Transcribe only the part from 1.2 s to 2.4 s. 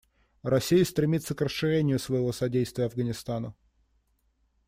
к расширению своего